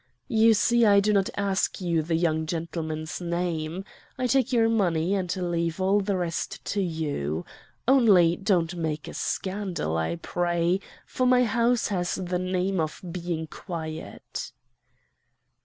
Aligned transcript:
'You 0.27 0.55
see 0.55 0.83
I 0.83 0.99
do 0.99 1.13
not 1.13 1.29
ask 1.37 1.79
you 1.79 2.01
the 2.01 2.15
young 2.15 2.47
gentleman's 2.47 3.21
name. 3.21 3.85
I 4.17 4.25
take 4.25 4.51
your 4.51 4.67
money 4.67 5.13
and 5.13 5.31
leave 5.51 5.79
all 5.79 6.01
the 6.01 6.17
rest 6.17 6.65
to 6.65 6.81
you. 6.81 7.45
Only 7.87 8.35
don't 8.35 8.75
make 8.75 9.07
a 9.07 9.13
scandal, 9.13 9.97
I 9.97 10.15
pray, 10.15 10.79
for 11.05 11.27
my 11.27 11.43
house 11.43 11.89
has 11.89 12.15
the 12.15 12.39
name 12.39 12.79
of 12.79 12.99
being 13.11 13.45
quiet. 13.45 14.51